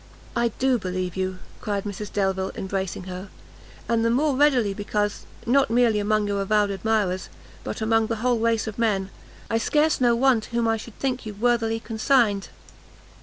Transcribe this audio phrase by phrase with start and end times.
[0.35, 3.29] "I do believe you," cried Mrs Delvile, embracing her;
[3.87, 7.29] "and the more readily because, not merely among your avowed admirers,
[7.63, 9.11] but among the whole race of men,
[9.47, 12.49] I scarce know one to whom I should think you worthily consigned!"